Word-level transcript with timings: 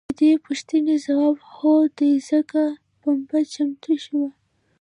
د 0.09 0.11
دې 0.19 0.31
پوښتنې 0.45 0.95
ځواب 1.05 1.37
هو 1.53 1.73
دی 1.97 2.11
ځکه 2.29 2.61
پنبه 3.01 3.39
چمتو 3.53 3.93
شوې. 4.05 4.27